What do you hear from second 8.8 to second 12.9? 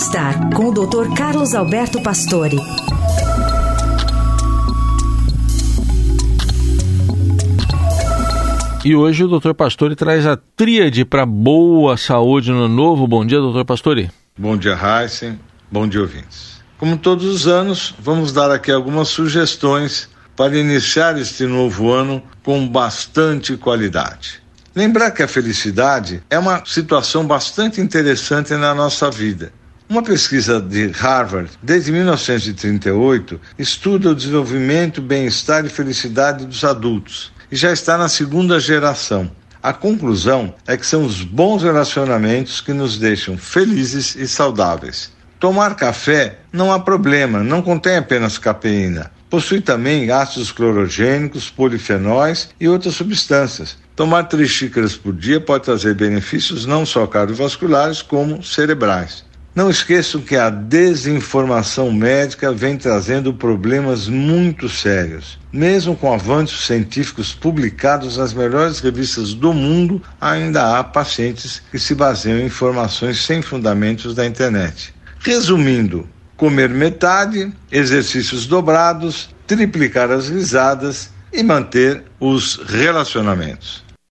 E hoje o Dr. Pastore traz a tríade para boa saúde no